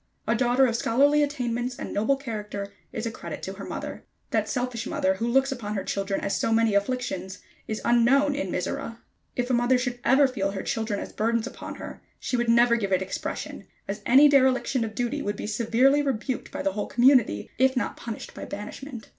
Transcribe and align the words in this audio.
A 0.27 0.33
daughter 0.33 0.65
of 0.65 0.75
scholarly 0.75 1.21
attainments 1.21 1.77
and 1.77 1.93
noble 1.93 2.15
character 2.15 2.73
is 2.91 3.05
a 3.05 3.11
credit 3.11 3.43
to 3.43 3.53
her 3.53 3.63
mother. 3.65 4.03
That 4.31 4.49
selfish 4.49 4.87
mother 4.87 5.13
who 5.17 5.27
looks 5.27 5.51
upon 5.51 5.75
her 5.75 5.83
children 5.83 6.21
as 6.21 6.35
so 6.35 6.51
many 6.51 6.73
afflictions 6.73 7.37
is 7.67 7.83
unknown 7.85 8.33
to 8.33 8.43
Mizora. 8.45 8.97
If 9.35 9.51
a 9.51 9.53
mother 9.53 9.77
should 9.77 9.99
ever 10.03 10.27
feel 10.27 10.53
her 10.53 10.63
children 10.63 10.99
as 10.99 11.13
burdens 11.13 11.45
upon 11.45 11.75
her, 11.75 12.01
she 12.19 12.35
would 12.35 12.49
never 12.49 12.77
give 12.77 12.91
it 12.91 13.03
expression, 13.03 13.67
as 13.87 14.01
any 14.07 14.27
dereliction 14.27 14.83
of 14.83 14.95
duty 14.95 15.21
would 15.21 15.35
be 15.35 15.45
severely 15.45 16.01
rebuked 16.01 16.51
by 16.51 16.63
the 16.63 16.71
whole 16.71 16.87
community, 16.87 17.51
if 17.59 17.77
not 17.77 17.95
punished 17.95 18.33
by 18.33 18.43
banishment. 18.45 19.07